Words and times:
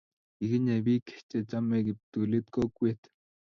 Kikinyei 0.35 0.85
biik 0.85 1.07
che 1.29 1.37
chamei 1.49 1.85
kiptulit 1.85 2.45
kokwet 2.53 3.01